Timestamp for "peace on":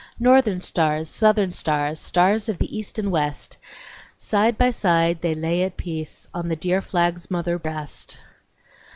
5.77-6.49